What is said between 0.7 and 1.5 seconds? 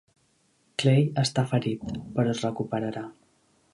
Clay està